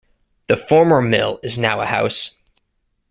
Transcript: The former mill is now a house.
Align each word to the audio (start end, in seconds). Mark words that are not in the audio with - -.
The 0.47 0.57
former 0.57 0.99
mill 0.99 1.39
is 1.43 1.59
now 1.59 1.79
a 1.79 1.85
house. 1.85 2.31